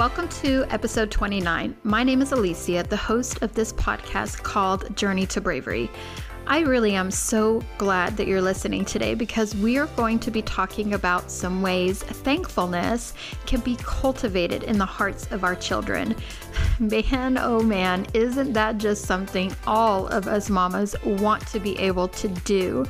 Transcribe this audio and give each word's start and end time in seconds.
Welcome 0.00 0.28
to 0.40 0.64
episode 0.70 1.10
29. 1.10 1.76
My 1.82 2.02
name 2.02 2.22
is 2.22 2.32
Alicia, 2.32 2.86
the 2.88 2.96
host 2.96 3.42
of 3.42 3.52
this 3.52 3.70
podcast 3.74 4.42
called 4.42 4.96
Journey 4.96 5.26
to 5.26 5.42
Bravery. 5.42 5.90
I 6.46 6.60
really 6.60 6.94
am 6.94 7.10
so 7.10 7.62
glad 7.76 8.16
that 8.16 8.26
you're 8.26 8.40
listening 8.40 8.86
today 8.86 9.12
because 9.12 9.54
we 9.54 9.76
are 9.76 9.88
going 9.88 10.18
to 10.20 10.30
be 10.30 10.40
talking 10.40 10.94
about 10.94 11.30
some 11.30 11.60
ways 11.60 12.02
thankfulness 12.02 13.12
can 13.44 13.60
be 13.60 13.76
cultivated 13.76 14.62
in 14.62 14.78
the 14.78 14.86
hearts 14.86 15.30
of 15.32 15.44
our 15.44 15.54
children. 15.54 16.16
Man, 16.78 17.36
oh 17.36 17.62
man, 17.62 18.06
isn't 18.14 18.54
that 18.54 18.78
just 18.78 19.04
something 19.04 19.54
all 19.66 20.06
of 20.06 20.26
us 20.26 20.48
mamas 20.48 20.96
want 21.04 21.46
to 21.48 21.60
be 21.60 21.78
able 21.78 22.08
to 22.08 22.28
do? 22.28 22.86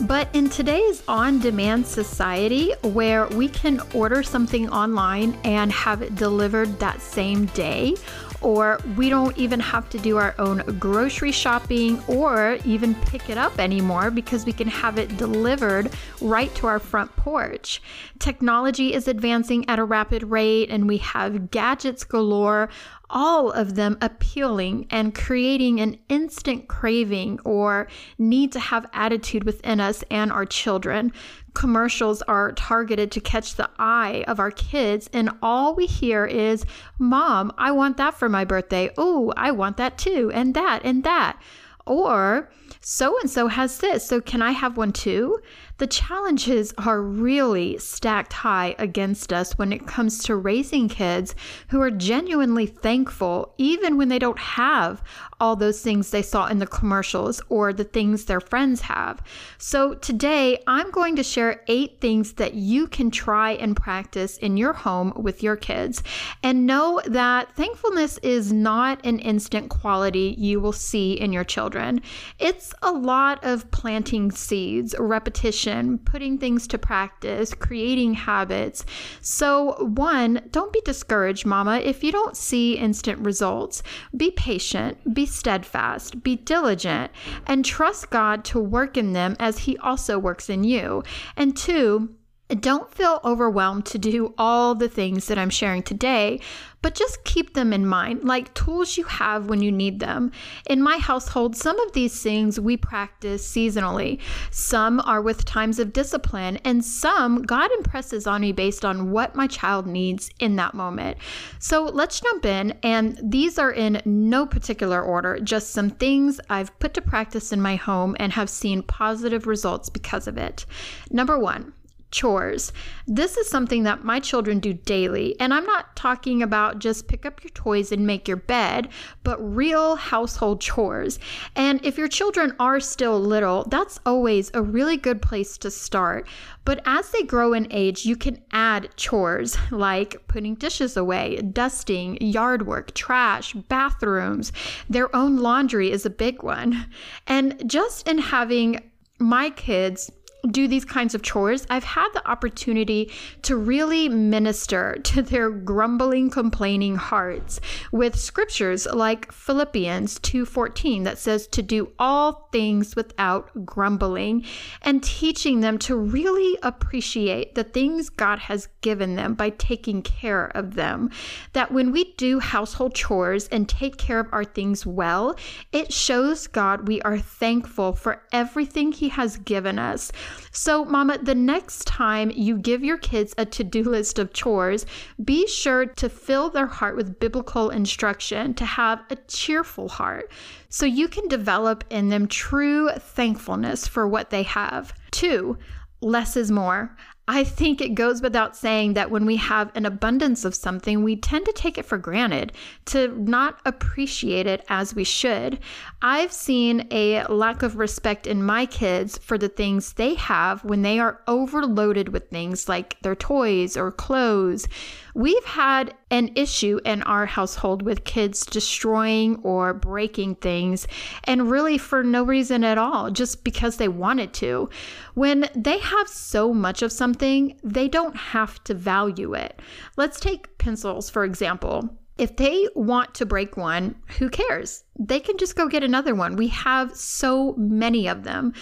But 0.00 0.28
in 0.32 0.50
today's 0.50 1.02
on 1.06 1.38
demand 1.38 1.86
society, 1.86 2.72
where 2.82 3.28
we 3.28 3.48
can 3.48 3.80
order 3.94 4.22
something 4.22 4.68
online 4.70 5.38
and 5.44 5.70
have 5.70 6.02
it 6.02 6.16
delivered 6.16 6.80
that 6.80 7.00
same 7.00 7.46
day, 7.46 7.94
or 8.40 8.80
we 8.96 9.08
don't 9.08 9.36
even 9.38 9.60
have 9.60 9.88
to 9.90 9.98
do 9.98 10.16
our 10.16 10.34
own 10.40 10.58
grocery 10.78 11.30
shopping 11.30 12.02
or 12.08 12.58
even 12.64 12.94
pick 12.96 13.30
it 13.30 13.38
up 13.38 13.58
anymore 13.60 14.10
because 14.10 14.44
we 14.44 14.52
can 14.52 14.66
have 14.66 14.98
it 14.98 15.16
delivered 15.16 15.90
right 16.20 16.52
to 16.56 16.66
our 16.66 16.80
front 16.80 17.14
porch. 17.14 17.80
Technology 18.18 18.92
is 18.94 19.06
advancing 19.06 19.68
at 19.68 19.78
a 19.78 19.84
rapid 19.84 20.24
rate, 20.24 20.70
and 20.70 20.88
we 20.88 20.98
have 20.98 21.50
gadgets 21.52 22.02
galore 22.02 22.68
all 23.12 23.50
of 23.52 23.74
them 23.74 23.96
appealing 24.00 24.86
and 24.90 25.14
creating 25.14 25.80
an 25.80 25.98
instant 26.08 26.66
craving 26.66 27.38
or 27.44 27.86
need 28.18 28.50
to 28.50 28.58
have 28.58 28.86
attitude 28.92 29.44
within 29.44 29.78
us 29.78 30.02
and 30.10 30.32
our 30.32 30.46
children. 30.46 31.12
Commercials 31.54 32.22
are 32.22 32.52
targeted 32.52 33.12
to 33.12 33.20
catch 33.20 33.54
the 33.54 33.68
eye 33.78 34.24
of 34.26 34.40
our 34.40 34.50
kids, 34.50 35.08
and 35.12 35.30
all 35.42 35.74
we 35.74 35.84
hear 35.84 36.24
is, 36.24 36.64
Mom, 36.98 37.52
I 37.58 37.70
want 37.72 37.98
that 37.98 38.14
for 38.14 38.28
my 38.28 38.44
birthday. 38.44 38.90
Oh, 38.96 39.32
I 39.36 39.50
want 39.50 39.76
that 39.76 39.98
too, 39.98 40.30
and 40.32 40.54
that, 40.54 40.80
and 40.82 41.04
that. 41.04 41.38
Or, 41.86 42.50
so 42.80 43.18
and 43.20 43.28
so 43.28 43.48
has 43.48 43.78
this, 43.78 44.06
so 44.06 44.20
can 44.20 44.40
I 44.40 44.52
have 44.52 44.76
one 44.76 44.92
too? 44.92 45.38
The 45.82 45.88
challenges 45.88 46.72
are 46.78 47.02
really 47.02 47.76
stacked 47.76 48.32
high 48.34 48.76
against 48.78 49.32
us 49.32 49.58
when 49.58 49.72
it 49.72 49.84
comes 49.84 50.22
to 50.22 50.36
raising 50.36 50.88
kids 50.88 51.34
who 51.70 51.80
are 51.80 51.90
genuinely 51.90 52.66
thankful, 52.66 53.52
even 53.58 53.96
when 53.96 54.08
they 54.08 54.20
don't 54.20 54.38
have 54.38 55.02
all 55.40 55.56
those 55.56 55.82
things 55.82 56.10
they 56.10 56.22
saw 56.22 56.46
in 56.46 56.60
the 56.60 56.68
commercials 56.68 57.42
or 57.48 57.72
the 57.72 57.82
things 57.82 58.26
their 58.26 58.38
friends 58.40 58.82
have. 58.82 59.24
So, 59.58 59.94
today 59.94 60.62
I'm 60.68 60.92
going 60.92 61.16
to 61.16 61.24
share 61.24 61.64
eight 61.66 62.00
things 62.00 62.34
that 62.34 62.54
you 62.54 62.86
can 62.86 63.10
try 63.10 63.54
and 63.54 63.74
practice 63.74 64.36
in 64.36 64.56
your 64.56 64.74
home 64.74 65.12
with 65.16 65.42
your 65.42 65.56
kids. 65.56 66.04
And 66.44 66.64
know 66.64 67.00
that 67.06 67.56
thankfulness 67.56 68.18
is 68.18 68.52
not 68.52 69.04
an 69.04 69.18
instant 69.18 69.68
quality 69.68 70.36
you 70.38 70.60
will 70.60 70.72
see 70.72 71.14
in 71.14 71.32
your 71.32 71.42
children. 71.42 72.02
It's 72.38 72.72
a 72.82 72.92
lot 72.92 73.42
of 73.42 73.68
planting 73.72 74.30
seeds, 74.30 74.94
repetition 74.96 75.71
putting 76.04 76.38
things 76.38 76.66
to 76.68 76.78
practice, 76.78 77.54
creating 77.54 78.14
habits. 78.14 78.84
So, 79.20 79.84
one, 79.84 80.42
don't 80.50 80.72
be 80.72 80.80
discouraged, 80.84 81.46
mama, 81.46 81.78
if 81.78 82.02
you 82.04 82.12
don't 82.12 82.36
see 82.36 82.78
instant 82.78 83.18
results. 83.20 83.82
Be 84.16 84.30
patient, 84.30 85.14
be 85.14 85.26
steadfast, 85.26 86.22
be 86.22 86.36
diligent, 86.36 87.10
and 87.46 87.64
trust 87.64 88.10
God 88.10 88.44
to 88.46 88.60
work 88.60 88.96
in 88.96 89.12
them 89.12 89.36
as 89.38 89.58
He 89.58 89.76
also 89.78 90.18
works 90.18 90.48
in 90.48 90.64
you. 90.64 91.02
And 91.36 91.56
two, 91.56 92.14
don't 92.48 92.92
feel 92.92 93.20
overwhelmed 93.24 93.86
to 93.86 93.98
do 93.98 94.34
all 94.36 94.74
the 94.74 94.88
things 94.88 95.26
that 95.26 95.38
I'm 95.38 95.50
sharing 95.50 95.82
today, 95.82 96.40
but 96.82 96.94
just 96.94 97.24
keep 97.24 97.54
them 97.54 97.72
in 97.72 97.86
mind, 97.86 98.24
like 98.24 98.52
tools 98.54 98.96
you 98.98 99.04
have 99.04 99.46
when 99.46 99.62
you 99.62 99.70
need 99.70 100.00
them. 100.00 100.32
In 100.68 100.82
my 100.82 100.98
household, 100.98 101.56
some 101.56 101.78
of 101.80 101.92
these 101.92 102.20
things 102.22 102.58
we 102.60 102.76
practice 102.76 103.48
seasonally. 103.48 104.20
Some 104.50 105.00
are 105.00 105.22
with 105.22 105.44
times 105.44 105.78
of 105.78 105.92
discipline, 105.92 106.58
and 106.64 106.84
some 106.84 107.42
God 107.42 107.70
impresses 107.78 108.26
on 108.26 108.40
me 108.40 108.52
based 108.52 108.84
on 108.84 109.12
what 109.12 109.36
my 109.36 109.46
child 109.46 109.86
needs 109.86 110.28
in 110.40 110.56
that 110.56 110.74
moment. 110.74 111.18
So 111.58 111.84
let's 111.84 112.20
jump 112.20 112.44
in, 112.44 112.72
and 112.82 113.18
these 113.22 113.58
are 113.58 113.72
in 113.72 114.02
no 114.04 114.44
particular 114.44 115.00
order, 115.00 115.38
just 115.38 115.70
some 115.70 115.90
things 115.90 116.40
I've 116.50 116.76
put 116.80 116.94
to 116.94 117.00
practice 117.00 117.52
in 117.52 117.62
my 117.62 117.76
home 117.76 118.16
and 118.18 118.32
have 118.32 118.50
seen 118.50 118.82
positive 118.82 119.46
results 119.46 119.88
because 119.88 120.26
of 120.26 120.36
it. 120.36 120.66
Number 121.10 121.38
one, 121.38 121.72
chores. 122.12 122.72
This 123.06 123.36
is 123.36 123.48
something 123.48 123.82
that 123.82 124.04
my 124.04 124.20
children 124.20 124.60
do 124.60 124.72
daily, 124.72 125.34
and 125.40 125.52
I'm 125.52 125.66
not 125.66 125.96
talking 125.96 126.42
about 126.42 126.78
just 126.78 127.08
pick 127.08 127.26
up 127.26 127.42
your 127.42 127.50
toys 127.50 127.90
and 127.90 128.06
make 128.06 128.28
your 128.28 128.36
bed, 128.36 128.88
but 129.24 129.38
real 129.40 129.96
household 129.96 130.60
chores. 130.60 131.18
And 131.56 131.84
if 131.84 131.98
your 131.98 132.08
children 132.08 132.54
are 132.60 132.78
still 132.78 133.18
little, 133.18 133.64
that's 133.68 133.98
always 134.06 134.50
a 134.54 134.62
really 134.62 134.96
good 134.96 135.20
place 135.20 135.58
to 135.58 135.70
start. 135.70 136.28
But 136.64 136.80
as 136.86 137.10
they 137.10 137.22
grow 137.22 137.52
in 137.52 137.66
age, 137.72 138.04
you 138.04 138.16
can 138.16 138.40
add 138.52 138.90
chores 138.96 139.56
like 139.70 140.28
putting 140.28 140.54
dishes 140.54 140.96
away, 140.96 141.36
dusting, 141.36 142.18
yard 142.20 142.66
work, 142.66 142.94
trash, 142.94 143.54
bathrooms. 143.54 144.52
Their 144.88 145.14
own 145.16 145.38
laundry 145.38 145.90
is 145.90 146.06
a 146.06 146.10
big 146.10 146.42
one. 146.42 146.86
And 147.26 147.68
just 147.68 148.06
in 148.06 148.18
having 148.18 148.90
my 149.18 149.50
kids 149.50 150.10
do 150.50 150.66
these 150.66 150.84
kinds 150.84 151.14
of 151.14 151.22
chores, 151.22 151.66
I've 151.70 151.84
had 151.84 152.08
the 152.14 152.28
opportunity 152.28 153.10
to 153.42 153.56
really 153.56 154.08
minister 154.08 154.96
to 155.04 155.22
their 155.22 155.50
grumbling, 155.50 156.30
complaining 156.30 156.96
hearts 156.96 157.60
with 157.92 158.18
scriptures 158.18 158.86
like 158.92 159.30
Philippians 159.32 160.18
2:14 160.20 161.04
that 161.04 161.18
says 161.18 161.46
to 161.48 161.62
do 161.62 161.92
all 161.98 162.48
things 162.52 162.96
without 162.96 163.64
grumbling 163.64 164.44
and 164.82 165.02
teaching 165.02 165.60
them 165.60 165.78
to 165.78 165.96
really 165.96 166.58
appreciate 166.62 167.54
the 167.54 167.64
things 167.64 168.08
God 168.08 168.40
has 168.40 168.68
given 168.80 169.16
them 169.16 169.34
by 169.34 169.50
taking 169.50 170.02
care 170.02 170.46
of 170.56 170.74
them. 170.74 171.10
That 171.52 171.72
when 171.72 171.92
we 171.92 172.14
do 172.14 172.40
household 172.40 172.94
chores 172.94 173.48
and 173.48 173.68
take 173.68 173.96
care 173.96 174.20
of 174.20 174.28
our 174.32 174.44
things 174.44 174.84
well, 174.84 175.36
it 175.72 175.92
shows 175.92 176.46
God 176.46 176.88
we 176.88 177.00
are 177.02 177.18
thankful 177.18 177.92
for 177.92 178.22
everything 178.32 178.92
he 178.92 179.08
has 179.10 179.36
given 179.36 179.78
us 179.78 180.12
so, 180.50 180.84
Mama, 180.84 181.18
the 181.18 181.34
next 181.34 181.86
time 181.86 182.30
you 182.30 182.58
give 182.58 182.84
your 182.84 182.98
kids 182.98 183.34
a 183.38 183.44
to 183.46 183.64
do 183.64 183.82
list 183.82 184.18
of 184.18 184.32
chores, 184.32 184.86
be 185.22 185.46
sure 185.46 185.86
to 185.86 186.08
fill 186.08 186.50
their 186.50 186.66
heart 186.66 186.96
with 186.96 187.18
biblical 187.18 187.70
instruction 187.70 188.54
to 188.54 188.64
have 188.64 189.02
a 189.10 189.16
cheerful 189.28 189.88
heart 189.88 190.30
so 190.68 190.86
you 190.86 191.08
can 191.08 191.28
develop 191.28 191.84
in 191.90 192.08
them 192.08 192.26
true 192.26 192.90
thankfulness 192.98 193.86
for 193.86 194.06
what 194.06 194.30
they 194.30 194.42
have. 194.42 194.92
Two, 195.10 195.58
less 196.00 196.36
is 196.36 196.50
more. 196.50 196.96
I 197.28 197.44
think 197.44 197.80
it 197.80 197.94
goes 197.94 198.20
without 198.20 198.56
saying 198.56 198.94
that 198.94 199.10
when 199.10 199.24
we 199.26 199.36
have 199.36 199.70
an 199.76 199.86
abundance 199.86 200.44
of 200.44 200.56
something, 200.56 201.04
we 201.04 201.14
tend 201.14 201.46
to 201.46 201.52
take 201.52 201.78
it 201.78 201.84
for 201.84 201.96
granted, 201.96 202.52
to 202.86 203.08
not 203.16 203.60
appreciate 203.64 204.48
it 204.48 204.64
as 204.68 204.94
we 204.94 205.04
should. 205.04 205.60
I've 206.02 206.32
seen 206.32 206.88
a 206.90 207.24
lack 207.26 207.62
of 207.62 207.76
respect 207.76 208.26
in 208.26 208.42
my 208.42 208.66
kids 208.66 209.18
for 209.18 209.38
the 209.38 209.48
things 209.48 209.92
they 209.92 210.14
have 210.14 210.64
when 210.64 210.82
they 210.82 210.98
are 210.98 211.20
overloaded 211.28 212.08
with 212.08 212.28
things 212.28 212.68
like 212.68 213.00
their 213.02 213.14
toys 213.14 213.76
or 213.76 213.92
clothes. 213.92 214.66
We've 215.14 215.44
had 215.44 215.94
an 216.10 216.30
issue 216.34 216.80
in 216.84 217.02
our 217.02 217.26
household 217.26 217.82
with 217.82 218.04
kids 218.04 218.46
destroying 218.46 219.36
or 219.42 219.74
breaking 219.74 220.36
things, 220.36 220.88
and 221.24 221.50
really 221.50 221.78
for 221.78 222.02
no 222.02 222.22
reason 222.22 222.64
at 222.64 222.78
all, 222.78 223.10
just 223.10 223.44
because 223.44 223.76
they 223.76 223.88
wanted 223.88 224.32
to. 224.34 224.70
When 225.14 225.48
they 225.54 225.78
have 225.78 226.08
so 226.08 226.52
much 226.52 226.82
of 226.82 226.90
something, 226.92 227.12
they 227.22 227.88
don't 227.88 228.16
have 228.16 228.62
to 228.64 228.74
value 228.74 229.34
it. 229.34 229.60
Let's 229.96 230.18
take 230.18 230.58
pencils, 230.58 231.08
for 231.08 231.24
example. 231.24 231.98
If 232.18 232.36
they 232.36 232.68
want 232.74 233.14
to 233.14 233.26
break 233.26 233.56
one, 233.56 233.94
who 234.18 234.28
cares? 234.28 234.84
They 234.98 235.18
can 235.18 235.38
just 235.38 235.56
go 235.56 235.66
get 235.66 235.82
another 235.82 236.14
one. 236.14 236.36
We 236.36 236.48
have 236.48 236.94
so 236.94 237.54
many 237.56 238.06
of 238.06 238.24
them. 238.24 238.52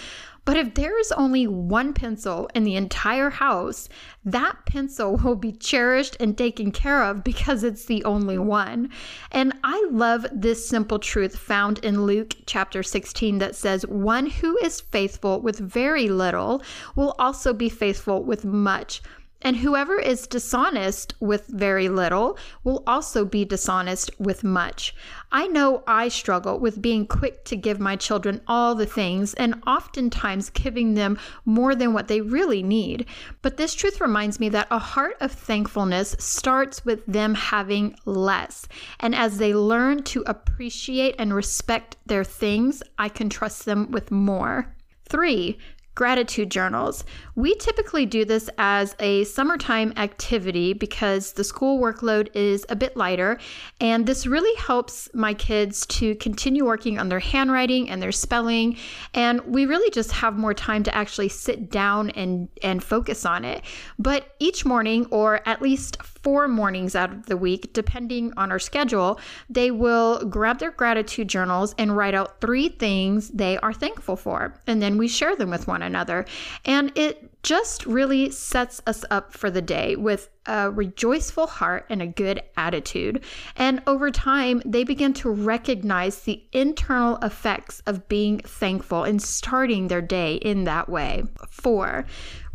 But 0.43 0.57
if 0.57 0.73
there 0.73 0.99
is 0.99 1.11
only 1.11 1.45
one 1.45 1.93
pencil 1.93 2.49
in 2.55 2.63
the 2.63 2.75
entire 2.75 3.29
house, 3.29 3.87
that 4.25 4.65
pencil 4.65 5.17
will 5.17 5.35
be 5.35 5.51
cherished 5.51 6.17
and 6.19 6.37
taken 6.37 6.71
care 6.71 7.03
of 7.03 7.23
because 7.23 7.63
it's 7.63 7.85
the 7.85 8.03
only 8.03 8.39
one. 8.39 8.89
And 9.31 9.53
I 9.63 9.87
love 9.91 10.25
this 10.31 10.67
simple 10.67 10.97
truth 10.97 11.37
found 11.37 11.79
in 11.79 12.05
Luke 12.05 12.35
chapter 12.47 12.81
16 12.81 13.37
that 13.37 13.55
says, 13.55 13.85
One 13.85 14.25
who 14.25 14.57
is 14.57 14.81
faithful 14.81 15.39
with 15.41 15.59
very 15.59 16.09
little 16.09 16.63
will 16.95 17.15
also 17.19 17.53
be 17.53 17.69
faithful 17.69 18.23
with 18.23 18.43
much 18.43 19.01
And 19.41 19.57
whoever 19.57 19.99
is 19.99 20.27
dishonest 20.27 21.15
with 21.19 21.47
very 21.47 21.89
little 21.89 22.37
will 22.63 22.83
also 22.85 23.25
be 23.25 23.43
dishonest 23.43 24.11
with 24.19 24.43
much. 24.43 24.93
I 25.31 25.47
know 25.47 25.83
I 25.87 26.09
struggle 26.09 26.59
with 26.59 26.81
being 26.81 27.07
quick 27.07 27.43
to 27.45 27.55
give 27.55 27.79
my 27.79 27.95
children 27.95 28.41
all 28.47 28.75
the 28.75 28.85
things 28.85 29.33
and 29.33 29.61
oftentimes 29.65 30.49
giving 30.49 30.93
them 30.93 31.17
more 31.45 31.73
than 31.73 31.93
what 31.93 32.07
they 32.07 32.21
really 32.21 32.61
need. 32.61 33.05
But 33.41 33.57
this 33.57 33.73
truth 33.73 33.99
reminds 33.99 34.39
me 34.39 34.49
that 34.49 34.67
a 34.69 34.79
heart 34.79 35.15
of 35.21 35.31
thankfulness 35.31 36.15
starts 36.19 36.85
with 36.85 37.05
them 37.05 37.33
having 37.33 37.95
less. 38.05 38.67
And 38.99 39.15
as 39.15 39.37
they 39.37 39.53
learn 39.53 40.03
to 40.03 40.23
appreciate 40.27 41.15
and 41.17 41.33
respect 41.33 41.97
their 42.05 42.23
things, 42.23 42.83
I 42.97 43.09
can 43.09 43.29
trust 43.29 43.65
them 43.65 43.91
with 43.91 44.11
more. 44.11 44.75
Three, 45.09 45.57
gratitude 45.95 46.49
journals. 46.49 47.03
We 47.41 47.55
typically 47.55 48.05
do 48.05 48.23
this 48.23 48.51
as 48.59 48.95
a 48.99 49.23
summertime 49.23 49.93
activity 49.97 50.73
because 50.73 51.33
the 51.33 51.43
school 51.43 51.81
workload 51.81 52.29
is 52.35 52.67
a 52.69 52.75
bit 52.75 52.95
lighter, 52.95 53.39
and 53.79 54.05
this 54.05 54.27
really 54.27 54.55
helps 54.61 55.09
my 55.15 55.33
kids 55.33 55.87
to 55.87 56.13
continue 56.17 56.63
working 56.63 56.99
on 56.99 57.09
their 57.09 57.19
handwriting 57.19 57.89
and 57.89 57.99
their 57.99 58.11
spelling. 58.11 58.77
And 59.15 59.41
we 59.41 59.65
really 59.65 59.89
just 59.89 60.11
have 60.11 60.37
more 60.37 60.53
time 60.53 60.83
to 60.83 60.93
actually 60.93 61.29
sit 61.29 61.71
down 61.71 62.11
and, 62.11 62.47
and 62.61 62.83
focus 62.83 63.25
on 63.25 63.43
it. 63.43 63.63
But 63.97 64.35
each 64.37 64.63
morning, 64.63 65.07
or 65.09 65.41
at 65.49 65.63
least 65.63 65.97
four 66.03 66.47
mornings 66.47 66.95
out 66.95 67.11
of 67.11 67.25
the 67.25 67.37
week, 67.37 67.73
depending 67.73 68.33
on 68.37 68.51
our 68.51 68.59
schedule, 68.59 69.19
they 69.49 69.71
will 69.71 70.23
grab 70.25 70.59
their 70.59 70.69
gratitude 70.69 71.27
journals 71.27 71.73
and 71.79 71.97
write 71.97 72.13
out 72.13 72.39
three 72.39 72.69
things 72.69 73.29
they 73.29 73.57
are 73.57 73.73
thankful 73.73 74.15
for. 74.15 74.53
And 74.67 74.79
then 74.79 74.99
we 74.99 75.07
share 75.07 75.35
them 75.35 75.49
with 75.49 75.67
one 75.67 75.81
another. 75.81 76.25
And 76.65 76.95
it 76.95 77.30
just 77.43 77.85
really 77.85 78.29
sets 78.29 78.81
us 78.85 79.03
up 79.09 79.33
for 79.33 79.49
the 79.49 79.61
day 79.61 79.95
with 79.95 80.29
a 80.45 80.69
rejoiceful 80.69 81.47
heart 81.47 81.85
and 81.89 82.01
a 82.01 82.07
good 82.07 82.41
attitude. 82.55 83.23
And 83.55 83.81
over 83.87 84.11
time, 84.11 84.61
they 84.65 84.83
begin 84.83 85.13
to 85.15 85.29
recognize 85.29 86.19
the 86.19 86.43
internal 86.51 87.17
effects 87.17 87.81
of 87.87 88.07
being 88.07 88.39
thankful 88.39 89.03
and 89.03 89.21
starting 89.21 89.87
their 89.87 90.01
day 90.01 90.35
in 90.35 90.65
that 90.65 90.89
way. 90.89 91.23
Four, 91.49 92.05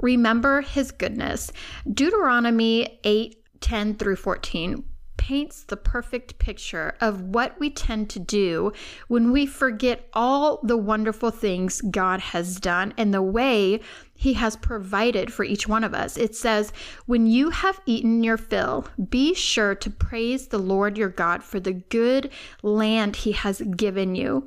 remember 0.01 0.61
his 0.61 0.93
goodness. 0.93 1.53
Deuteronomy 1.93 3.01
8 3.05 3.43
10 3.61 3.95
through 3.95 4.17
14 4.17 4.85
paints 5.27 5.65
the 5.65 5.77
perfect 5.77 6.39
picture 6.39 6.95
of 7.01 7.21
what 7.21 7.59
we 7.59 7.69
tend 7.69 8.09
to 8.09 8.21
do 8.21 8.73
when 9.09 9.33
we 9.33 9.45
forget 9.45 10.09
all 10.13 10.61
the 10.63 10.77
wonderful 10.77 11.33
things 11.33 11.81
God 11.81 12.21
has 12.21 12.61
done 12.61 12.95
and 12.97 13.13
the 13.13 13.21
way 13.21 13.81
He 14.15 14.35
has 14.35 14.55
provided 14.55 15.33
for 15.33 15.43
each 15.43 15.67
one 15.67 15.83
of 15.83 15.95
us. 15.95 16.17
It 16.17 16.37
says, 16.37 16.73
When 17.07 17.27
you 17.27 17.51
have 17.51 17.81
eaten 17.87 18.23
your 18.23 18.37
fill, 18.37 18.87
be 19.11 19.35
sure 19.35 19.75
to 19.75 19.91
praise 19.91 20.47
the 20.47 20.59
Lord 20.59 20.97
your 20.97 21.09
God 21.09 21.43
for 21.43 21.59
the 21.59 21.73
good 21.73 22.31
land 22.63 23.17
He 23.17 23.33
has 23.33 23.61
given 23.63 24.15
you 24.15 24.47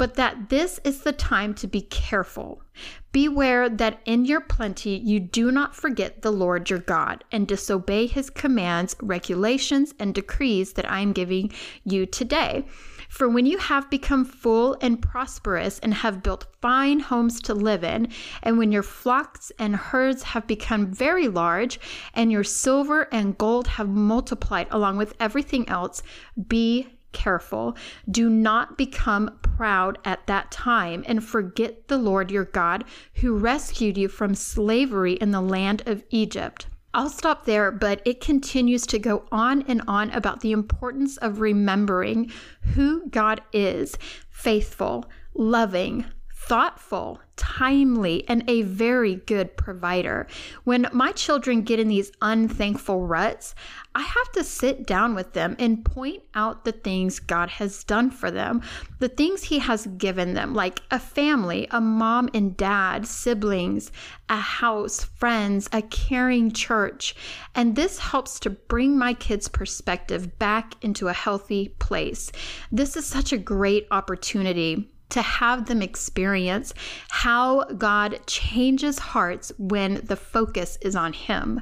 but 0.00 0.14
that 0.14 0.48
this 0.48 0.80
is 0.82 1.02
the 1.02 1.12
time 1.12 1.52
to 1.52 1.66
be 1.66 1.82
careful. 1.82 2.62
Beware 3.12 3.68
that 3.68 4.00
in 4.04 4.24
your 4.24 4.40
plenty 4.40 4.90
you 4.90 5.18
do 5.18 5.50
not 5.50 5.74
forget 5.74 6.22
the 6.22 6.30
Lord 6.30 6.70
your 6.70 6.78
God 6.78 7.24
and 7.32 7.46
disobey 7.48 8.06
his 8.06 8.30
commands, 8.30 8.94
regulations, 9.02 9.94
and 9.98 10.14
decrees 10.14 10.74
that 10.74 10.88
I 10.88 11.00
am 11.00 11.12
giving 11.12 11.50
you 11.84 12.06
today. 12.06 12.66
For 13.08 13.28
when 13.28 13.46
you 13.46 13.58
have 13.58 13.90
become 13.90 14.24
full 14.24 14.76
and 14.80 15.02
prosperous 15.02 15.80
and 15.80 15.92
have 15.92 16.22
built 16.22 16.46
fine 16.62 17.00
homes 17.00 17.40
to 17.42 17.54
live 17.54 17.82
in, 17.82 18.06
and 18.44 18.56
when 18.56 18.70
your 18.70 18.84
flocks 18.84 19.50
and 19.58 19.74
herds 19.74 20.22
have 20.22 20.46
become 20.46 20.86
very 20.86 21.26
large, 21.26 21.80
and 22.14 22.30
your 22.30 22.44
silver 22.44 23.08
and 23.10 23.36
gold 23.36 23.66
have 23.66 23.88
multiplied 23.88 24.68
along 24.70 24.96
with 24.96 25.14
everything 25.18 25.68
else, 25.68 26.04
be 26.46 26.86
careful. 27.12 27.76
Do 28.10 28.28
not 28.28 28.78
become 28.78 29.38
proud 29.42 29.98
at 30.04 30.26
that 30.26 30.50
time 30.50 31.04
and 31.06 31.24
forget 31.24 31.88
the 31.88 31.98
Lord 31.98 32.30
your 32.30 32.44
God 32.44 32.84
who 33.14 33.36
rescued 33.36 33.98
you 33.98 34.08
from 34.08 34.34
slavery 34.34 35.14
in 35.14 35.30
the 35.30 35.40
land 35.40 35.82
of 35.86 36.02
Egypt. 36.10 36.66
I'll 36.92 37.08
stop 37.08 37.44
there, 37.44 37.70
but 37.70 38.02
it 38.04 38.20
continues 38.20 38.84
to 38.86 38.98
go 38.98 39.24
on 39.30 39.62
and 39.68 39.80
on 39.86 40.10
about 40.10 40.40
the 40.40 40.50
importance 40.50 41.16
of 41.18 41.40
remembering 41.40 42.32
who 42.74 43.08
God 43.08 43.42
is 43.52 43.96
faithful, 44.28 45.08
loving, 45.34 46.04
thoughtful, 46.50 47.20
timely, 47.36 48.28
and 48.28 48.42
a 48.48 48.62
very 48.62 49.14
good 49.14 49.56
provider. 49.56 50.26
When 50.64 50.88
my 50.92 51.12
children 51.12 51.62
get 51.62 51.78
in 51.78 51.86
these 51.86 52.10
unthankful 52.20 53.06
ruts, 53.06 53.54
I 53.94 54.02
have 54.02 54.32
to 54.32 54.42
sit 54.42 54.84
down 54.84 55.14
with 55.14 55.32
them 55.32 55.54
and 55.60 55.84
point 55.84 56.24
out 56.34 56.64
the 56.64 56.72
things 56.72 57.20
God 57.20 57.50
has 57.50 57.84
done 57.84 58.10
for 58.10 58.32
them, 58.32 58.62
the 58.98 59.08
things 59.08 59.44
He 59.44 59.60
has 59.60 59.86
given 59.96 60.34
them, 60.34 60.52
like 60.52 60.82
a 60.90 60.98
family, 60.98 61.68
a 61.70 61.80
mom 61.80 62.28
and 62.34 62.56
dad, 62.56 63.06
siblings, 63.06 63.92
a 64.28 64.38
house, 64.38 65.04
friends, 65.04 65.68
a 65.72 65.82
caring 65.82 66.50
church. 66.50 67.14
And 67.54 67.76
this 67.76 68.00
helps 68.00 68.40
to 68.40 68.50
bring 68.50 68.98
my 68.98 69.14
kids' 69.14 69.46
perspective 69.46 70.36
back 70.40 70.74
into 70.82 71.06
a 71.06 71.12
healthy 71.12 71.68
place. 71.78 72.32
This 72.72 72.96
is 72.96 73.06
such 73.06 73.32
a 73.32 73.38
great 73.38 73.86
opportunity 73.92 74.90
to 75.10 75.22
have 75.22 75.66
them 75.66 75.82
experience 75.82 76.74
how 77.10 77.64
God 77.64 78.20
changes 78.26 78.98
hearts 78.98 79.52
when 79.58 80.00
the 80.04 80.16
focus 80.16 80.78
is 80.80 80.96
on 80.96 81.12
Him. 81.12 81.60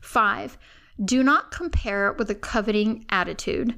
Five, 0.00 0.58
do 1.02 1.24
not 1.24 1.50
compare 1.50 2.12
with 2.12 2.30
a 2.30 2.36
coveting 2.36 3.04
attitude. 3.10 3.74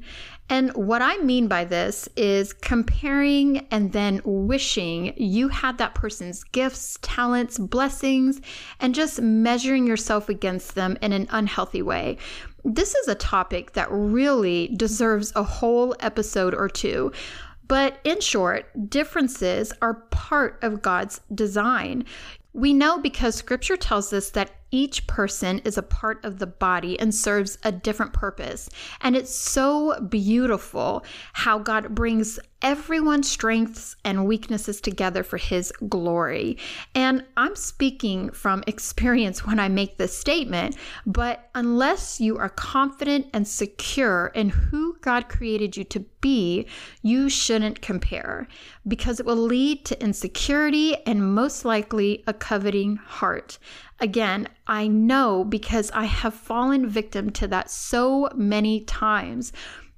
And 0.49 0.71
what 0.75 1.03
I 1.03 1.17
mean 1.19 1.49
by 1.49 1.65
this 1.65 2.09
is 2.15 2.53
comparing 2.53 3.67
and 3.71 3.93
then 3.93 4.21
wishing 4.25 5.15
you 5.17 5.49
had 5.49 5.79
that 5.79 5.95
person's 5.95 6.45
gifts, 6.45 6.99
talents, 7.03 7.59
blessings, 7.59 8.41
and 8.79 8.95
just 8.95 9.21
measuring 9.21 9.87
yourself 9.87 10.29
against 10.29 10.75
them 10.75 10.99
in 11.01 11.13
an 11.13 11.27
unhealthy 11.31 11.83
way. 11.83 12.19
This 12.65 12.95
is 12.95 13.09
a 13.09 13.15
topic 13.15 13.73
that 13.73 13.89
really 13.91 14.69
deserves 14.77 15.33
a 15.35 15.43
whole 15.43 15.97
episode 16.01 16.55
or 16.55 16.69
two. 16.69 17.13
But 17.69 17.99
in 18.05 18.21
short, 18.21 18.91
differences 18.91 19.73
are 19.83 19.95
part 20.11 20.59
of 20.63 20.83
God's 20.83 21.21
design. 21.35 22.05
We 22.53 22.73
know 22.73 22.99
because 22.99 23.35
scripture 23.35 23.77
tells 23.77 24.13
us 24.13 24.31
that 24.31 24.53
each 24.71 25.07
person 25.07 25.61
is 25.61 25.79
a 25.79 25.83
part 25.83 26.25
of 26.25 26.39
the 26.39 26.47
body 26.47 26.99
and 26.99 27.15
serves 27.15 27.59
a 27.63 27.73
different 27.73 28.13
purpose. 28.13 28.69
And 29.01 29.17
it's 29.17 29.35
so 29.35 30.01
beautiful 30.01 31.05
how 31.35 31.59
God 31.59 31.95
brings 31.95 32.39
everyone's 32.67 33.31
strengths 33.31 33.95
and 34.05 34.27
weaknesses 34.27 34.81
together 34.81 35.23
for 35.23 35.37
his 35.37 35.71
glory. 35.89 36.59
And 36.97 37.25
I'm 37.37 37.55
speaking 37.55 38.33
from 38.33 38.65
experience 38.67 39.47
when 39.47 39.61
I 39.61 39.69
make 39.69 39.99
this 39.99 40.19
statement, 40.19 40.77
but 41.07 41.49
unless 41.55 42.21
you 42.21 42.37
are 42.39 42.49
confident 42.49 43.29
and 43.33 43.47
secure 43.47 44.33
in 44.35 44.49
who 44.49 44.97
God 45.01 45.29
created 45.29 45.77
you 45.77 45.85
to 45.85 46.01
be, 46.21 46.67
you 47.03 47.29
shouldn't 47.29 47.83
compare 47.83 48.49
because 48.89 49.21
it 49.21 49.27
will 49.27 49.37
lead 49.37 49.85
to 49.85 50.03
insecurity 50.03 50.97
and 51.07 51.37
most 51.37 51.65
likely 51.65 52.25
a 52.27 52.35
coveting 52.35 52.97
heart. 52.97 53.61
Again, 54.01 54.49
I 54.67 54.89
know 54.89 55.45
because 55.45 55.93
I 55.93 56.07
have 56.07 56.35
fallen 56.35 56.89
victim 56.89 57.31
to 57.31 57.47
that 57.47 57.71
so 57.71 58.29
many 58.35 58.81
times. 58.81 59.53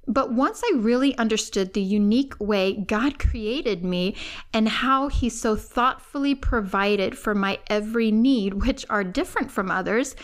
But 0.09 0.33
once 0.33 0.63
I 0.65 0.75
really 0.75 1.15
understood 1.19 1.73
the 1.73 1.81
unique 1.81 2.33
way 2.39 2.73
God 2.73 3.19
created 3.19 3.85
me 3.85 4.15
and 4.51 4.67
how 4.67 5.07
He 5.07 5.29
so 5.29 5.55
thoughtfully 5.55 6.33
provided 6.33 7.15
for 7.15 7.35
my 7.35 7.59
every 7.67 8.11
need, 8.11 8.55
which 8.55 8.87
are 8.89 9.03
different 9.03 9.51
from 9.51 9.69
others, 9.69 10.15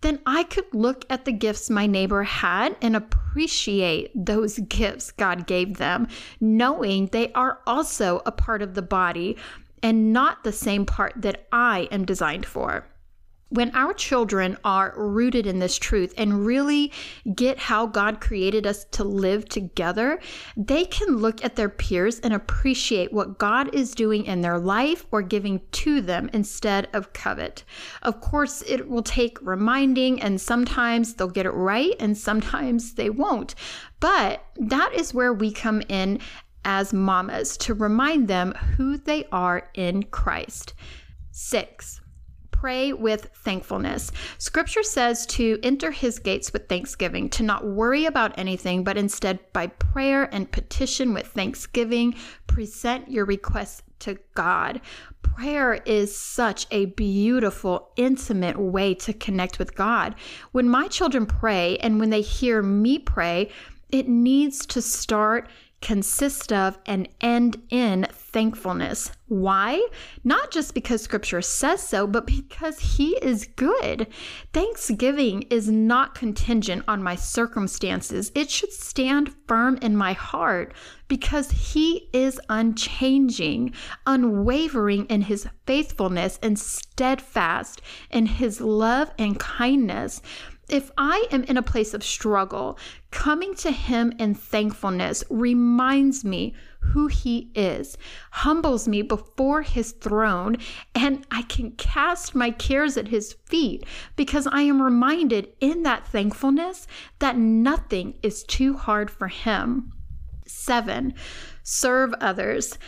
then 0.00 0.20
I 0.26 0.44
could 0.44 0.72
look 0.72 1.04
at 1.10 1.24
the 1.24 1.32
gifts 1.32 1.68
my 1.68 1.88
neighbor 1.88 2.22
had 2.22 2.76
and 2.80 2.94
appreciate 2.94 4.12
those 4.14 4.60
gifts 4.60 5.10
God 5.10 5.48
gave 5.48 5.76
them, 5.76 6.06
knowing 6.40 7.06
they 7.06 7.32
are 7.32 7.58
also 7.66 8.22
a 8.24 8.32
part 8.32 8.62
of 8.62 8.74
the 8.74 8.82
body 8.82 9.36
and 9.82 10.12
not 10.12 10.44
the 10.44 10.52
same 10.52 10.86
part 10.86 11.14
that 11.16 11.48
I 11.50 11.88
am 11.90 12.04
designed 12.04 12.46
for 12.46 12.86
when 13.52 13.74
our 13.74 13.92
children 13.92 14.56
are 14.64 14.94
rooted 14.96 15.46
in 15.46 15.58
this 15.58 15.76
truth 15.76 16.14
and 16.16 16.46
really 16.46 16.90
get 17.34 17.58
how 17.58 17.86
God 17.86 18.20
created 18.20 18.66
us 18.66 18.84
to 18.92 19.04
live 19.04 19.48
together, 19.48 20.20
they 20.56 20.86
can 20.86 21.16
look 21.16 21.44
at 21.44 21.56
their 21.56 21.68
peers 21.68 22.18
and 22.20 22.32
appreciate 22.32 23.12
what 23.12 23.38
God 23.38 23.74
is 23.74 23.94
doing 23.94 24.24
in 24.24 24.40
their 24.40 24.58
life 24.58 25.04
or 25.10 25.20
giving 25.20 25.60
to 25.72 26.00
them 26.00 26.30
instead 26.32 26.88
of 26.92 27.12
covet. 27.12 27.64
Of 28.02 28.20
course, 28.20 28.62
it 28.66 28.88
will 28.88 29.02
take 29.02 29.38
reminding, 29.42 30.22
and 30.22 30.40
sometimes 30.40 31.14
they'll 31.14 31.28
get 31.28 31.46
it 31.46 31.50
right 31.50 31.94
and 32.00 32.16
sometimes 32.16 32.94
they 32.94 33.10
won't. 33.10 33.54
But 34.00 34.44
that 34.56 34.92
is 34.94 35.14
where 35.14 35.32
we 35.32 35.52
come 35.52 35.82
in 35.88 36.20
as 36.64 36.92
mamas 36.92 37.56
to 37.58 37.74
remind 37.74 38.28
them 38.28 38.52
who 38.76 38.96
they 38.96 39.24
are 39.32 39.68
in 39.74 40.04
Christ. 40.04 40.74
Six, 41.32 42.01
pray 42.62 42.92
with 42.92 43.28
thankfulness. 43.34 44.12
Scripture 44.38 44.84
says 44.84 45.26
to 45.26 45.58
enter 45.64 45.90
his 45.90 46.20
gates 46.20 46.52
with 46.52 46.68
thanksgiving, 46.68 47.28
to 47.28 47.42
not 47.42 47.66
worry 47.66 48.04
about 48.04 48.38
anything, 48.38 48.84
but 48.84 48.96
instead 48.96 49.40
by 49.52 49.66
prayer 49.66 50.32
and 50.32 50.52
petition 50.52 51.12
with 51.12 51.26
thanksgiving, 51.26 52.14
present 52.46 53.10
your 53.10 53.24
requests 53.24 53.82
to 53.98 54.16
God. 54.34 54.80
Prayer 55.22 55.74
is 55.84 56.16
such 56.16 56.68
a 56.70 56.84
beautiful, 56.84 57.90
intimate 57.96 58.56
way 58.56 58.94
to 58.94 59.12
connect 59.12 59.58
with 59.58 59.74
God. 59.74 60.14
When 60.52 60.68
my 60.68 60.86
children 60.86 61.26
pray 61.26 61.78
and 61.78 61.98
when 61.98 62.10
they 62.10 62.22
hear 62.22 62.62
me 62.62 63.00
pray, 63.00 63.50
it 63.90 64.06
needs 64.06 64.66
to 64.66 64.80
start 64.80 65.48
consist 65.82 66.52
of 66.52 66.78
and 66.86 67.08
end 67.20 67.60
in 67.68 68.06
thankfulness. 68.10 69.10
Why? 69.28 69.86
Not 70.24 70.50
just 70.50 70.74
because 70.74 71.02
scripture 71.02 71.42
says 71.42 71.82
so, 71.82 72.06
but 72.06 72.26
because 72.26 72.78
he 72.78 73.16
is 73.22 73.48
good. 73.56 74.06
Thanksgiving 74.52 75.42
is 75.50 75.68
not 75.70 76.14
contingent 76.14 76.84
on 76.86 77.02
my 77.02 77.16
circumstances. 77.16 78.30
It 78.34 78.50
should 78.50 78.72
stand 78.72 79.34
firm 79.46 79.78
in 79.82 79.96
my 79.96 80.12
heart 80.12 80.74
because 81.08 81.50
he 81.50 82.08
is 82.12 82.40
unchanging, 82.48 83.74
unwavering 84.06 85.06
in 85.06 85.22
his 85.22 85.46
faithfulness, 85.66 86.38
and 86.42 86.58
steadfast 86.58 87.82
in 88.10 88.26
his 88.26 88.60
love 88.60 89.10
and 89.18 89.38
kindness. 89.38 90.22
If 90.72 90.90
I 90.96 91.26
am 91.30 91.44
in 91.44 91.58
a 91.58 91.62
place 91.62 91.92
of 91.92 92.02
struggle, 92.02 92.78
coming 93.10 93.54
to 93.56 93.70
Him 93.70 94.10
in 94.18 94.34
thankfulness 94.34 95.22
reminds 95.28 96.24
me 96.24 96.54
who 96.80 97.08
He 97.08 97.50
is, 97.54 97.98
humbles 98.30 98.88
me 98.88 99.02
before 99.02 99.60
His 99.60 99.92
throne, 99.92 100.56
and 100.94 101.26
I 101.30 101.42
can 101.42 101.72
cast 101.72 102.34
my 102.34 102.50
cares 102.50 102.96
at 102.96 103.08
His 103.08 103.34
feet 103.44 103.84
because 104.16 104.46
I 104.46 104.62
am 104.62 104.80
reminded 104.80 105.52
in 105.60 105.82
that 105.82 106.06
thankfulness 106.06 106.86
that 107.18 107.36
nothing 107.36 108.14
is 108.22 108.42
too 108.42 108.72
hard 108.72 109.10
for 109.10 109.28
Him. 109.28 109.92
Seven, 110.46 111.12
serve 111.62 112.14
others. 112.14 112.78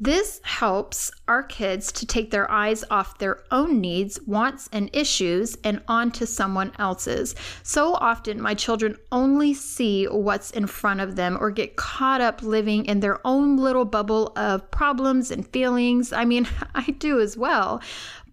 This 0.00 0.40
helps 0.44 1.10
our 1.28 1.42
kids 1.42 1.92
to 1.92 2.06
take 2.06 2.30
their 2.30 2.50
eyes 2.50 2.84
off 2.90 3.18
their 3.18 3.44
own 3.50 3.80
needs, 3.80 4.20
wants, 4.26 4.68
and 4.72 4.90
issues 4.92 5.56
and 5.64 5.82
onto 5.88 6.26
someone 6.26 6.72
else's. 6.78 7.34
So 7.62 7.94
often, 7.94 8.40
my 8.40 8.54
children 8.54 8.96
only 9.10 9.54
see 9.54 10.06
what's 10.06 10.50
in 10.50 10.66
front 10.66 11.00
of 11.00 11.16
them 11.16 11.36
or 11.40 11.50
get 11.50 11.76
caught 11.76 12.20
up 12.20 12.42
living 12.42 12.84
in 12.86 13.00
their 13.00 13.24
own 13.26 13.56
little 13.56 13.84
bubble 13.84 14.32
of 14.36 14.70
problems 14.70 15.30
and 15.30 15.46
feelings. 15.48 16.12
I 16.12 16.24
mean, 16.24 16.48
I 16.74 16.90
do 16.92 17.20
as 17.20 17.36
well. 17.36 17.80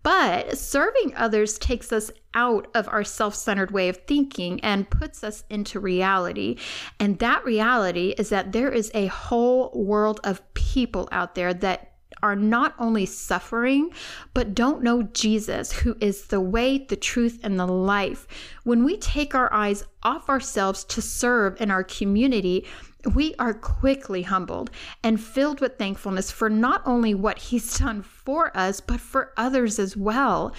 But 0.04 0.58
serving 0.58 1.14
others 1.16 1.58
takes 1.58 1.92
us 1.92 2.12
out 2.34 2.68
of 2.74 2.88
our 2.88 3.04
self 3.04 3.36
centered 3.36 3.72
way 3.72 3.90
of 3.90 3.98
thinking 4.08 4.60
and 4.62 4.90
puts 4.90 5.24
us 5.24 5.44
into 5.50 5.80
reality. 5.80 6.58
And 7.00 7.20
that 7.20 7.44
reality 7.44 8.14
is 8.18 8.30
that 8.30 8.52
there 8.52 8.72
is 8.72 8.92
a 8.94 9.08
whole 9.08 9.72
world 9.74 10.20
of 10.24 10.42
people 10.54 11.10
out 11.12 11.36
there 11.36 11.54
that 11.54 11.94
are 12.22 12.36
not 12.36 12.76
only 12.80 13.06
suffering, 13.06 13.92
but 14.34 14.56
don't 14.56 14.84
know 14.84 15.04
Jesus, 15.04 15.72
who 15.72 15.96
is 16.02 16.28
the 16.28 16.42
way, 16.42 16.78
the 16.78 16.96
truth, 16.96 17.40
and 17.44 17.60
the 17.60 17.68
life. 17.68 18.28
When 18.64 18.84
we 18.84 18.98
take 18.98 19.36
our 19.36 19.52
eyes 19.54 19.86
off 20.04 20.30
ourselves 20.30 20.84
to 20.86 21.02
serve 21.02 21.60
in 21.62 21.72
our 21.72 21.84
community, 21.84 22.66
we 23.14 23.34
are 23.40 23.54
quickly 23.54 24.24
humbled 24.24 24.72
and 25.04 25.22
filled 25.22 25.62
with 25.62 25.78
thankfulness 25.78 26.32
for 26.32 26.50
not 26.50 26.82
only 26.86 27.14
what 27.14 27.38
He's 27.38 27.78
done 27.78 28.02
for 28.02 28.56
us, 28.58 28.82
but 28.82 29.00
for 29.00 29.32
others 29.38 29.80
as 29.80 29.96
well 29.96 30.54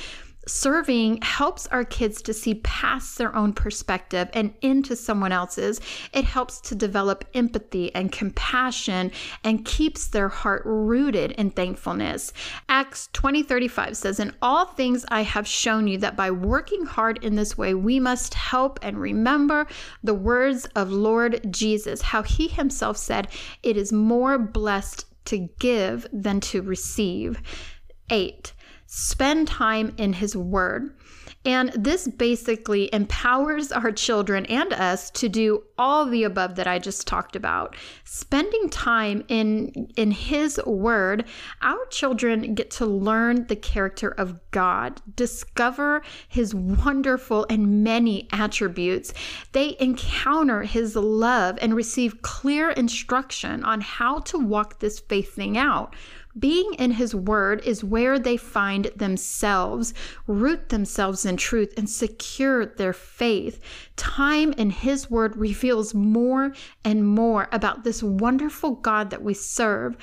serving 0.50 1.23
helps 1.23 1.66
our 1.69 1.85
kids 1.85 2.21
to 2.23 2.35
see 2.35 2.54
past 2.57 3.16
their 3.16 3.35
own 3.35 3.52
perspective 3.52 4.28
and 4.35 4.52
into 4.61 4.97
someone 4.97 5.33
else's. 5.33 5.80
It 6.12 6.25
helps 6.25 6.61
to 6.62 6.75
develop 6.75 7.25
empathy 7.35 7.95
and 7.95 8.11
compassion 8.11 9.12
and 9.45 9.64
keeps 9.64 10.09
their 10.09 10.28
heart 10.28 10.62
rooted 10.64 11.33
in 11.33 11.50
thankfulness. 11.50 12.33
Acts 12.69 13.09
20:35 13.12 13.97
says, 13.97 14.19
"In 14.19 14.35
all 14.42 14.66
things 14.66 15.04
I 15.09 15.23
have 15.23 15.47
shown 15.47 15.87
you 15.87 15.99
that 15.99 16.16
by 16.16 16.30
working 16.30 16.85
hard 16.85 17.25
in 17.25 17.37
this 17.37 17.57
way 17.57 17.73
we 17.73 18.00
must 18.00 18.35
help 18.35 18.78
and 18.83 19.00
remember 19.00 19.66
the 20.02 20.14
words 20.14 20.66
of 20.75 20.90
Lord 20.90 21.52
Jesus, 21.52 22.02
how 22.02 22.23
he 22.23 22.49
himself 22.49 22.97
said, 22.97 23.28
it 23.62 23.76
is 23.76 23.92
more 23.92 24.37
blessed 24.37 25.07
to 25.26 25.49
give 25.61 26.07
than 26.12 26.40
to 26.40 26.61
receive." 26.61 27.40
8 28.11 28.52
spend 28.92 29.47
time 29.47 29.94
in 29.97 30.12
His 30.12 30.37
Word. 30.37 30.92
And 31.44 31.70
this 31.70 32.06
basically 32.06 32.92
empowers 32.92 33.73
our 33.73 33.92
children 33.92 34.44
and 34.47 34.75
us 34.75 35.11
to 35.12 35.28
do 35.28 35.62
all 35.78 36.04
the 36.04 36.25
above 36.25 36.56
that 36.56 36.66
I 36.66 36.78
just 36.78 37.06
talked 37.06 37.35
about. 37.35 37.75
Spending 38.04 38.68
time 38.68 39.25
in 39.28 39.88
in 39.97 40.11
his 40.11 40.61
word, 40.66 41.25
our 41.62 41.87
children 41.87 42.54
get 42.54 42.70
to 42.73 42.85
learn 42.85 43.47
the 43.47 43.56
character 43.56 44.11
of 44.11 44.38
God, 44.50 45.00
discover 45.16 46.02
his 46.28 46.54
wonderful 46.54 47.47
and 47.49 47.82
many 47.82 48.28
attributes. 48.32 49.14
They 49.52 49.76
encounter 49.80 50.64
his 50.64 50.94
love 50.94 51.59
and 51.62 51.75
receive 51.75 52.20
clear 52.20 52.68
instruction 52.68 53.64
on 53.64 53.80
how 53.80 54.18
to 54.20 54.38
walk 54.38 54.80
this 54.80 55.00
faith 55.00 55.35
thing 55.35 55.56
out. 55.56 55.97
Being 56.38 56.75
in 56.75 56.92
His 56.92 57.14
Word 57.14 57.60
is 57.64 57.82
where 57.82 58.18
they 58.18 58.37
find 58.37 58.87
themselves, 58.96 59.92
root 60.28 60.68
themselves 60.68 61.26
in 61.26 61.37
truth, 61.37 61.75
and 61.76 61.90
secure 61.90 62.66
their 62.66 62.92
faith. 62.92 63.60
Time 63.96 64.52
in 64.52 64.70
His 64.70 65.10
Word 65.10 65.37
reveals 65.37 65.92
more 65.92 66.52
and 66.84 67.06
more 67.06 67.49
about 67.50 67.82
this 67.82 68.02
wonderful 68.02 68.76
God 68.76 69.10
that 69.10 69.22
we 69.22 69.34
serve. 69.34 69.96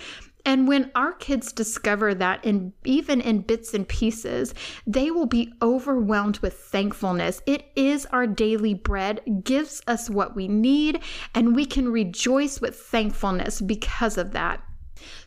And 0.46 0.68
when 0.68 0.92
our 0.96 1.12
kids 1.12 1.52
discover 1.52 2.14
that, 2.16 2.44
in, 2.44 2.72
even 2.86 3.20
in 3.20 3.42
bits 3.42 3.74
and 3.74 3.88
pieces, 3.88 4.54
they 4.86 5.12
will 5.12 5.26
be 5.26 5.54
overwhelmed 5.62 6.40
with 6.40 6.54
thankfulness. 6.54 7.42
It 7.46 7.66
is 7.76 8.06
our 8.08 8.28
daily 8.28 8.74
bread, 8.74 9.22
gives 9.44 9.82
us 9.88 10.10
what 10.10 10.36
we 10.36 10.48
need, 10.48 11.02
and 11.36 11.56
we 11.56 11.66
can 11.66 11.90
rejoice 11.90 12.62
with 12.62 12.78
thankfulness 12.78 13.60
because 13.60 14.18
of 14.18 14.32
that. 14.32 14.62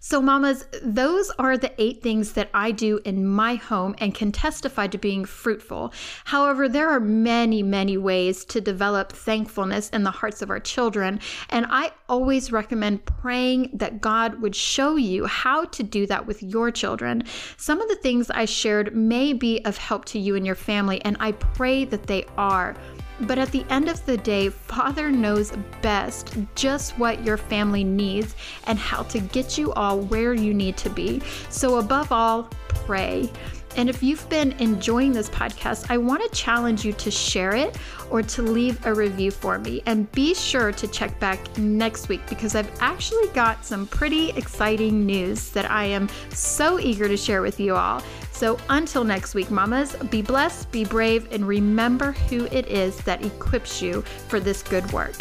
So, 0.01 0.21
mamas, 0.21 0.67
those 0.83 1.31
are 1.39 1.57
the 1.57 1.73
eight 1.81 2.03
things 2.03 2.33
that 2.33 2.51
I 2.55 2.71
do 2.71 3.01
in 3.05 3.27
my 3.27 3.57
home 3.57 3.95
and 3.99 4.15
can 4.15 4.33
testify 4.33 4.87
to 4.89 4.99
being 4.99 5.25
fruitful. 5.25 5.93
However, 6.25 6.69
there 6.69 6.89
are 6.91 7.01
many, 7.01 7.63
many 7.63 7.97
ways 7.97 8.45
to 8.47 8.61
develop 8.61 9.13
thankfulness 9.13 9.91
in 9.91 10.03
the 10.03 10.11
hearts 10.11 10.43
of 10.43 10.51
our 10.51 10.61
children. 10.61 11.21
And 11.51 11.67
I 11.69 11.93
always 12.09 12.53
recommend 12.53 13.05
praying 13.05 13.71
that 13.75 14.01
God 14.01 14.41
would 14.41 14.57
show 14.57 14.97
you 14.97 15.27
how 15.27 15.65
to 15.67 15.83
do 15.83 16.07
that 16.07 16.27
with 16.27 16.43
your 16.43 16.71
children. 16.71 17.25
Some 17.57 17.81
of 17.81 17.89
the 17.89 17.97
things 17.97 18.31
I 18.31 18.45
shared 18.45 18.95
may 18.97 19.33
be 19.33 19.65
of 19.65 19.77
help 19.77 20.05
to 20.07 20.19
you 20.19 20.37
and 20.37 20.47
your 20.47 20.55
family, 20.55 21.03
and 21.05 21.17
I 21.21 21.33
pray 21.33 21.85
that 21.85 22.07
they 22.07 22.25
are. 22.37 22.77
But 23.23 23.39
at 23.39 23.51
the 23.53 23.65
end 23.69 23.89
of 23.89 24.05
the 24.07 24.17
day, 24.17 24.49
Father 24.49 25.11
knows 25.11 25.53
best 25.83 26.37
just 26.55 26.99
what 26.99 27.25
your 27.25 27.37
family 27.37 27.85
needs 27.85 28.35
and 28.65 28.79
how 28.79 29.03
to 29.05 29.21
get 29.21 29.59
you 29.59 29.73
all 29.73 30.01
where 30.01 30.33
you 30.33 30.55
need 30.55 30.77
to 30.79 30.91
be. 30.91 31.21
So, 31.51 31.79
above 31.79 32.13
all, 32.13 32.49
pray. 32.69 33.31
And 33.77 33.89
if 33.89 34.03
you've 34.03 34.29
been 34.29 34.53
enjoying 34.53 35.13
this 35.13 35.31
podcast, 35.31 35.87
I 35.91 35.97
want 35.99 36.23
to 36.23 36.29
challenge 36.37 36.85
you 36.85 36.93
to 36.95 37.11
share 37.11 37.55
it 37.55 37.77
or 38.11 38.23
to 38.23 38.43
leave 38.43 38.85
a 38.87 38.93
review 38.93 39.31
for 39.31 39.59
me. 39.59 39.83
And 39.87 40.11
be 40.13 40.35
sure 40.35 40.73
to 40.73 40.89
check 40.89 41.19
back 41.21 41.57
next 41.57 42.09
week 42.09 42.21
because 42.29 42.55
I've 42.55 42.71
actually 42.81 43.29
got 43.29 43.65
some 43.65 43.87
pretty 43.87 44.31
exciting 44.31 45.07
news 45.07 45.51
that 45.51 45.71
I 45.71 45.85
am 45.85 46.09
so 46.31 46.79
eager 46.79 47.09
to 47.09 47.17
share 47.17 47.43
with 47.43 47.61
you 47.61 47.77
all. 47.77 48.03
So 48.33 48.59
until 48.69 49.05
next 49.05 49.35
week, 49.35 49.51
mamas, 49.51 49.95
be 50.11 50.23
blessed, 50.23 50.71
be 50.73 50.85
brave, 50.85 51.31
and 51.33 51.47
remember 51.47 52.13
who 52.13 52.47
it 52.47 52.67
is 52.69 52.97
that 52.99 53.25
equips 53.25 53.83
you 53.83 54.03
for 54.29 54.41
this 54.41 54.63
good 54.63 54.91
work. 54.93 55.17